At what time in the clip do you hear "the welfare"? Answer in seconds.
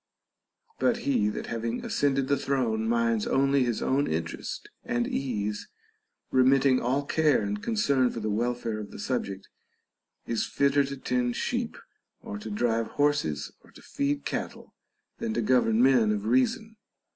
8.19-8.79